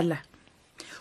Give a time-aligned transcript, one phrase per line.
[0.00, 0.18] ditsala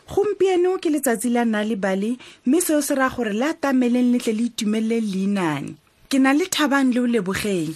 [0.10, 4.34] gompieno ke letsatsi la nna le bale mme seo se raya gore le atameleng letle
[4.34, 5.76] le itumeleleng leinane.
[6.10, 7.74] Ke na le thabang le o lebogeng.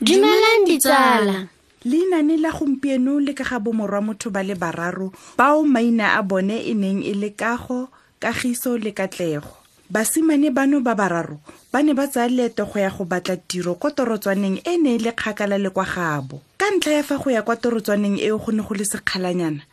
[0.00, 1.44] Dumelang ditsala.
[1.84, 6.56] leinane la gompieno le ka ga bomorwa motho ba le bararo bao maina a bone
[6.66, 7.88] e neng e le kago
[8.18, 9.52] kagiso le katlego.
[9.90, 11.38] Basimane bano ba bararo
[11.72, 14.98] ba ne ba tsaya leeto go ya go batla tiro kwa torotswaneng e ne e
[14.98, 16.40] le kgakala le kwa gabo.
[16.56, 19.67] Ka ntlha ya fa go ya kwa torotswaneng eo go ne go le sekgalanyana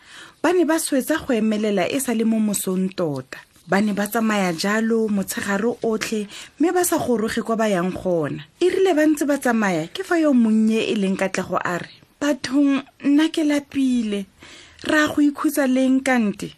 [0.46, 3.42] ba ne ba swetsa go emelela e sa le mo mosong tota.
[3.66, 6.30] Ba ne ba tsamaya jalo motshegare otlhe
[6.62, 8.46] mme ba sa goroge kwa ba yang gona.
[8.62, 11.90] E rile ba ntse ba tsamaya ke fa yo monnye e leng katlego a re
[12.22, 14.30] bathong nna ke lapile.
[14.86, 16.54] Ra go ikhutsa leng kante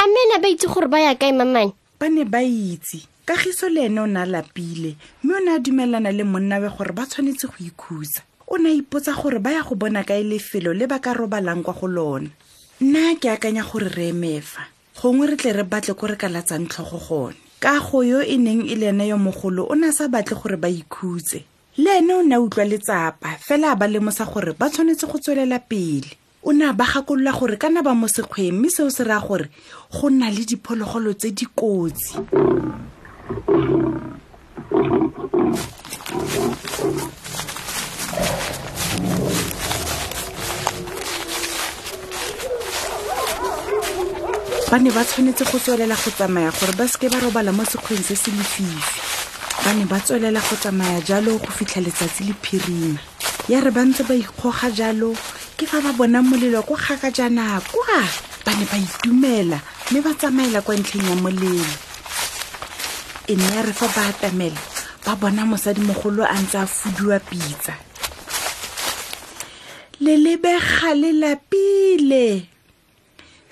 [0.00, 1.76] a mena ba itse gore ba ya kae mamane?
[2.00, 3.04] Ba ne ba itse.
[3.28, 6.96] Kagiso le ene o ne a lapile mme o ne a dumelana le monnawe gore
[6.96, 8.24] ba tshwanetse go ikhutsa.
[8.48, 11.60] O ne a ipotsa gore ba ya go bona kae lefelo le ba ka robalang
[11.60, 12.32] kwa go lona
[12.80, 14.64] nna ke akanya gore re emefa.
[14.96, 17.36] Gongwe re tle re batle ko re ka latsang tlhogo gone.
[17.60, 20.56] Kago yo e neng e le ene yo mogolo o ne a sa batle gore
[20.56, 21.44] ba ikhutse.
[21.76, 25.18] Le ene o ne a utlwa letsapa fela a ba lemosa gore ba tshwanetse go
[25.20, 26.08] tswelela pele.
[26.42, 29.50] O ne a ba gakolola gore kana ba mo sekgweng mme seo se raya gore
[29.92, 32.16] go nna le diphologolo tse dikotsi
[44.70, 48.06] ba ne ba tshwanetse go tswelela go tsamaya gore ba seke ba robala mo sekgweng
[48.06, 49.02] se se lefifi.
[49.66, 52.94] Ba ne ba tswelela go tsamaya jalo go fitlha letsatsi le phirima
[53.50, 55.10] ya re ba ntse ba ikgoga jalo
[55.58, 57.98] ke fa ba bona molelo ko kgaka jaana kwa
[58.46, 59.58] ba ne ba itumela
[59.90, 61.74] mme ba tsamaela kwa ntlheng ya molelo.
[63.26, 64.60] E ne ya re fa ba atamela
[65.02, 67.74] ba bona mosadimogolo a ntse a fudiwa pitsa.
[69.98, 72.46] Le lebega le lapile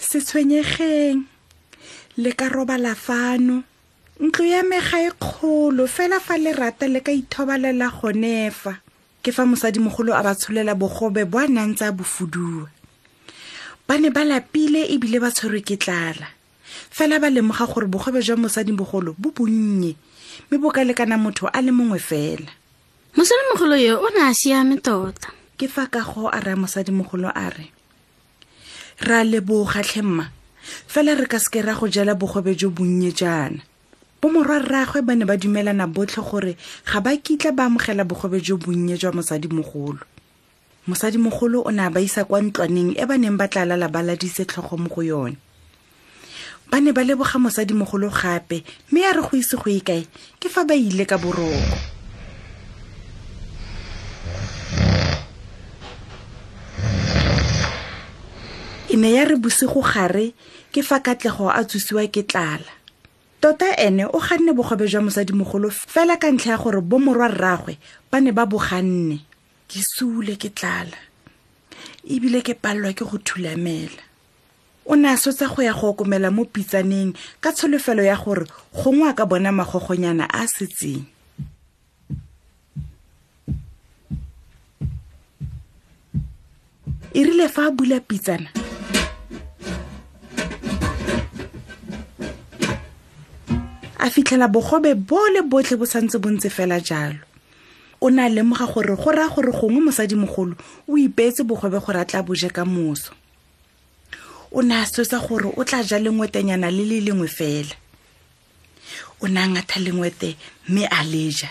[0.09, 1.21] se tshwenyegeng
[2.17, 3.61] le ka robala fano.
[4.17, 8.81] Ntlo ya mega e kgolo fela fa le rata le ka ithobalela gonefa
[9.21, 12.73] ke fa mosadimogolo a ba tsholela bogobe bo a ne a ntse a bofuduwa.
[13.85, 16.33] Ba ne ba lapile ebile ba tshwerwe ke tlala.
[16.89, 19.93] Fela ba lemoga gore bogobe jwa mosadimogolo bo bonnye
[20.49, 22.49] mme bo ka lekana motho a le mongwe fela.
[23.13, 25.37] Mosadimogolo yo o ne a siame tota.
[25.61, 27.77] Ke fa kago a raya mosadimogolo a re
[29.01, 30.31] re a leboga tlhemma.
[30.87, 33.63] Fela re ka seke ra go jela bogobe jo bonnye jaana.
[34.21, 38.57] Bomorwa rraagwe ba ne ba dumelana botlhe gore ga ba kitla ba amogela bogobe jo
[38.57, 40.03] bonnye jwa mosadimogolo.
[40.89, 44.03] Mosadimogolo o ne a ba isa kwa ntlwaneng e ba neng ba tla lala ba
[44.03, 45.37] laditse tlhogo mo go yone.
[46.71, 50.07] Ba ne ba leboga mosadimogolo gape mme ya re go ise go ikae
[50.41, 51.98] ke fa ba ile ka boroko
[58.99, 60.35] ne ya re bosigo gare
[60.75, 62.73] ke fa katlego a tsosiwa ke tlala.
[63.41, 67.79] Tota ene o ganne bogobe jwa mosadimogolo fela ka ntlha ya gore bomorwa rraagwe
[68.11, 69.23] ba ne ba boganne
[69.71, 70.99] ke sule ke tlala.
[72.11, 74.03] Ebile ke palelwa ke go thulamela.
[74.91, 79.07] O ne a sotsa go ya go okomela mo pitsaneng ka tsholofelo ya gore gongwe
[79.07, 81.07] a ka bona magogonyana a a setseng.
[87.15, 88.58] E rile fa a bula pitsana
[94.09, 97.21] a fitlhela bogobe bole botlhe bo santse bo ntse fela jalo.
[98.01, 100.57] O ne a lemoga gore go raya gore gongwe mosadimogolo
[100.89, 103.13] o ipeetse bogobe gore a tla boje ka moso.
[104.51, 107.77] O ne a swetsa gore o tla ja lengwetenyana le le lengwe fela.
[109.21, 110.37] O ne a ngatha lengwete
[110.69, 111.51] mme a le ja.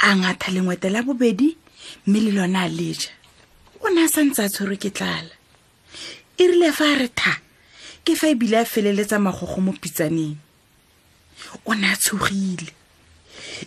[0.00, 1.56] A ngatha lengwete la bobedi
[2.06, 3.08] mme le lone a le ja.
[3.80, 5.32] O ne a santse a tshwerwe ke tlala.
[6.36, 7.40] E rile fa a re tha
[8.04, 10.51] ke fa ebile a feleletsa magogo mo pitsaneng
[11.66, 12.72] o ne a tshogile.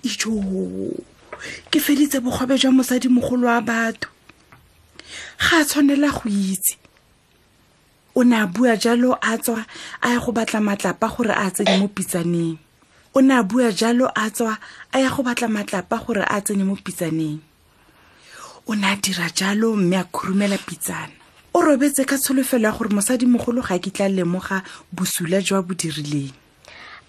[0.03, 0.31] Ijo
[1.71, 4.09] ke feditse bogobe jwa mosadimogolo wa batho.
[5.39, 6.77] Ga a tshwanela go itse.
[8.15, 9.65] O ne a bua jalo a tswa
[10.01, 12.57] a ya go batla matlapa gore a tsenye mo pitsaneng.
[13.13, 14.57] O ne a bua jalo a tswa
[14.93, 17.39] a ya go batla matlapa gore a tsenye mo pitsaneng.
[18.67, 21.11] O ne a dira jalo mme a khurumela pitsana.
[21.53, 26.44] O robetse ka tsholofelo ya gore mosadimogolo ga kitla lemoga bosula jwa bo dirileng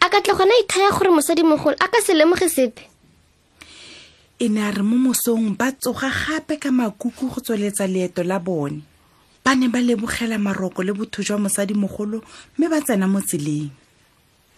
[0.00, 2.82] a ka tla gona ithaya gore mosadimogolo a ka se lemoge sepe?
[4.38, 8.38] E ne a re mo mosong ba tsoga gape ka makuku go tsweletsa leeto la
[8.38, 8.82] bone.
[9.44, 12.20] Ba ne ba lebogela maroko le botho jwa mosadimogolo
[12.58, 13.70] mme ba tsena mo tseleng.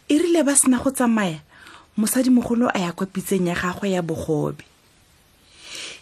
[0.09, 1.39] E rile ba sena go tsamaya.
[1.97, 4.65] Mosadimogolo a ya kwa pitseng ya gagwe ya bogobe.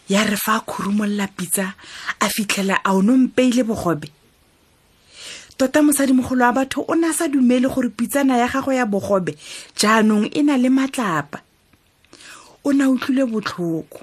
[0.09, 1.75] Ya re fa a khurumolola pitsa
[2.19, 4.09] a fitlhela a o nompeile bogobe
[5.57, 9.33] tota mosadimogolo wa batho o ne a sa dumele gore pitsana ya gago ya bogobe
[9.75, 11.41] jaanong e na le matlapa.
[12.63, 13.99] O ne a utlwile botlhoko.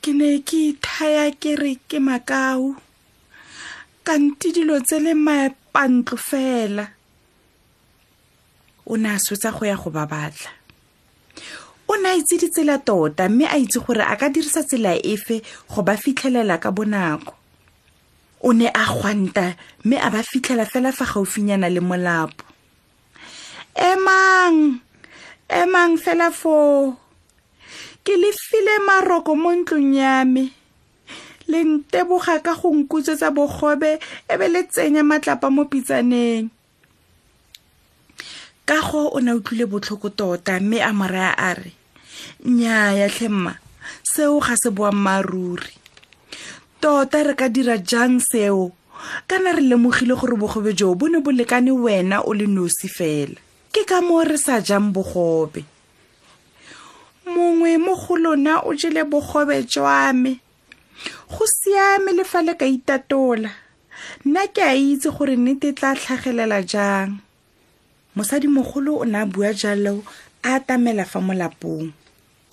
[0.00, 2.76] Ke ne ke ithaya ke re ke makau.
[4.06, 6.86] Kante dilo tse le mapantlo fela.
[8.86, 10.50] O ne a swetsa go ya go ba batla.
[11.88, 15.42] O ne a itse ditsela tota mme a itse gore a ka dirisa tsela efe
[15.74, 17.37] go ba fitlhelela ka bonako
[18.40, 22.44] o ne a gwanta mme a ba fitlhela fela fa gaufinyana le molapo.
[23.74, 24.80] Emang
[25.48, 26.96] emang fela foo?
[28.04, 30.52] Ke lefile maroko mo ntlong ya me.
[31.48, 33.98] Le nteboga ka go nkutswetsa bogobe
[34.28, 36.52] e be le tsenya matlapa mo pitsaneng
[38.68, 41.72] ka go o ne a utlwile botlhoko tota mme a moraya a re
[42.44, 43.56] nnyaya tlhemma
[44.04, 45.72] seo ga se boammaaruri
[46.80, 48.72] tota re ka dira jang seo?
[49.28, 53.38] Kana re lemogile gore bogobe joo bo ne bo lekane wena o le nosi fela?
[53.72, 55.64] Ke ka moo re sa jang bogobe.
[57.26, 60.40] Mongwe mo go lona o jele bogobe jwa me.
[61.30, 63.50] Go siame le fa le ka itatola.
[64.24, 67.18] Nna ke a itse gore nnete tla tlhagelela jang.
[68.16, 70.02] Mosadimogolo o ne a bua jalo
[70.42, 71.92] a atamela fa molapong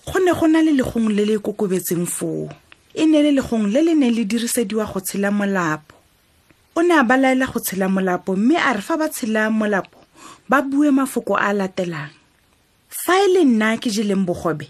[0.06, 2.48] go ne go na le legong le le kokobetseng foo
[2.96, 5.94] e ne le legong le le neng le dirisediwa go tshela molapo.
[6.74, 9.98] O ne a balaela go tshela molapo mme a re fa ba tshela molapo
[10.48, 12.12] ba bue mafoko a a latelang.
[12.88, 14.66] Fa e le nna ke jeleng bogobe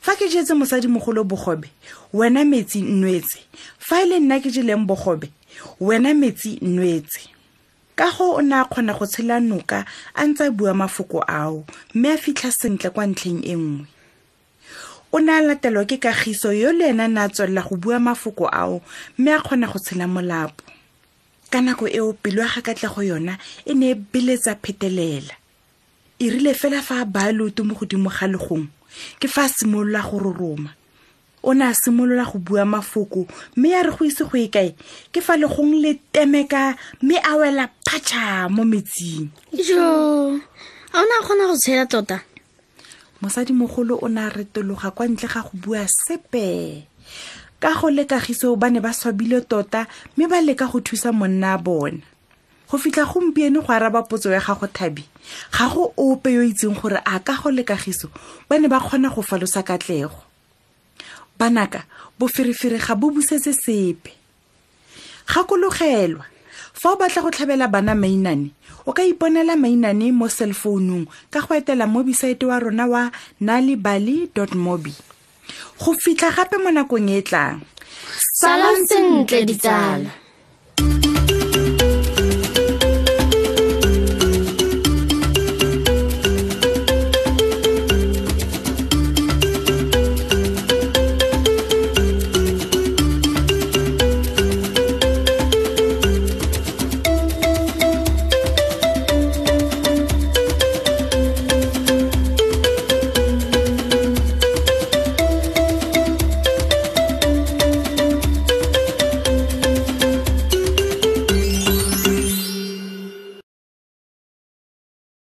[0.00, 1.68] fa ke jetse mosadimogolo bogobe
[2.12, 3.38] wena metsi nnwetse
[3.78, 5.30] fa e le nna ke jeleng bogobe
[5.80, 7.28] wena metsi nnwetse
[7.96, 9.84] ka go o ne a kgona go tshela noka
[10.14, 11.64] a ntse a bua mafoko ao
[11.94, 13.86] mme a fitlha sentle kwa ntlheng e nngwe
[15.14, 18.48] o ne a latelwa ke kagiso yo le ena ne a tswelela go bua mafoko
[18.50, 18.82] ao
[19.18, 20.64] mme a kgona go tshela molapo.
[21.50, 25.38] Ka nako eo pelo ya ga katlego yona e ne e beletsa phetelela.
[26.18, 28.66] E rile fela fa a baya leoto mo godimo ga legong.
[29.20, 30.74] Ke fa a simolola go roroma.
[31.44, 34.74] O ne a simolola go bua mafoko mme ya re go ise go e kae?
[35.14, 39.30] Ke fa legong le temeka mme a wela phatšha mo metsing.
[39.54, 40.42] Jo
[40.90, 42.33] a o ne a kgona go tshela tota
[43.24, 46.84] mosadimogolo o ne a retologa kwa ntle ga go bua sepe.
[47.60, 49.86] Ka go le kagiso ba ne ba swabile tota
[50.16, 52.04] mme ba leka go thusa monna a bona.
[52.68, 55.04] Go fitlha gompieno go araba potso ya gago thabi.
[55.56, 58.12] Ga go ope yo itseng gore a ka go le kagiso
[58.48, 60.20] ba ne ba kgona go falosa katlego.
[61.38, 61.84] Banaka
[62.20, 64.12] boferefere ga bo busetse sepe.
[65.26, 66.33] Gakologelwa
[66.74, 68.50] fa o batla go tlhabela bana mainane
[68.84, 73.02] o ka iponela mainane mo cellfounung ka go etela mo bisaete wa rona wa
[73.40, 74.92] nalibali mobi.
[75.80, 77.62] Go fitlha gape mo nakong e e tlang.
[78.34, 80.23] Salang sentle ditsala